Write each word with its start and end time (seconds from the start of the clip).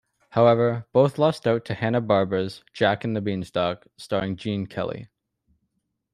However 0.31 0.87
both 0.93 1.19
lost 1.19 1.45
out 1.45 1.63
to 1.65 1.75
Hanna-Barbera's 1.75 2.63
"Jack 2.73 3.03
and 3.03 3.15
the 3.15 3.21
Beanstalk", 3.21 3.85
starring 3.99 4.35
Gene 4.35 4.65
Kelly. 4.65 5.09